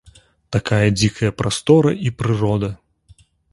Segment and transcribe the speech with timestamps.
[0.55, 2.73] Такая дзікая прастора і прырода!